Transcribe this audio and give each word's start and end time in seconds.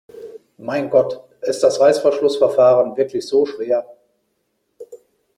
Mein 0.57 0.89
Gott, 0.89 1.21
ist 1.41 1.61
das 1.61 1.79
Reißverschlussverfahren 1.79 2.97
wirklich 2.97 3.27
so 3.27 3.45
schwer? 3.45 3.85